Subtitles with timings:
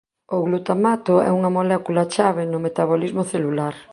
[0.35, 3.75] O glutamato é unha molécula chave no metabolismo celular.